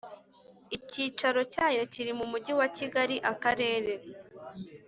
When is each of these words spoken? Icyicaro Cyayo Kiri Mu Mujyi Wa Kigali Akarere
Icyicaro 0.75 1.41
Cyayo 1.53 1.83
Kiri 1.93 2.11
Mu 2.19 2.25
Mujyi 2.31 2.53
Wa 2.59 2.67
Kigali 2.77 3.15
Akarere 3.31 3.93